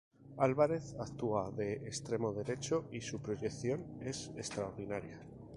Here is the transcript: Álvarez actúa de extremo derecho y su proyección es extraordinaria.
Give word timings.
Álvarez 0.47 0.85
actúa 1.05 1.43
de 1.59 1.69
extremo 1.91 2.33
derecho 2.33 2.85
y 2.91 3.01
su 3.01 3.21
proyección 3.21 3.81
es 4.01 4.31
extraordinaria. 4.35 5.19